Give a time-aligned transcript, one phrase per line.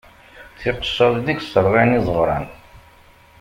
[0.53, 2.45] D tiqeccaḍin i yesserɣayen izeɣwṛan.